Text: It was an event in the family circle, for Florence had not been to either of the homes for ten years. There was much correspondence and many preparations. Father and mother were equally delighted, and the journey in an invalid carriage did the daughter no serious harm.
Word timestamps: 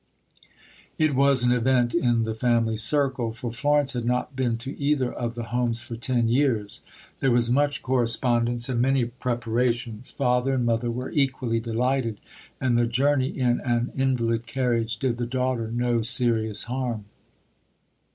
It 0.97 1.13
was 1.13 1.43
an 1.43 1.51
event 1.51 1.93
in 1.93 2.23
the 2.23 2.33
family 2.33 2.75
circle, 2.75 3.33
for 3.33 3.51
Florence 3.53 3.93
had 3.93 4.03
not 4.03 4.35
been 4.35 4.57
to 4.57 4.75
either 4.81 5.13
of 5.13 5.35
the 5.35 5.43
homes 5.53 5.79
for 5.79 5.95
ten 5.95 6.27
years. 6.27 6.81
There 7.19 7.29
was 7.29 7.51
much 7.51 7.83
correspondence 7.83 8.67
and 8.67 8.81
many 8.81 9.05
preparations. 9.05 10.09
Father 10.09 10.53
and 10.55 10.65
mother 10.65 10.89
were 10.89 11.11
equally 11.11 11.59
delighted, 11.59 12.19
and 12.59 12.79
the 12.79 12.87
journey 12.87 13.27
in 13.39 13.59
an 13.59 13.91
invalid 13.95 14.47
carriage 14.47 14.97
did 14.97 15.17
the 15.17 15.27
daughter 15.27 15.69
no 15.69 16.01
serious 16.01 16.63
harm. 16.63 17.05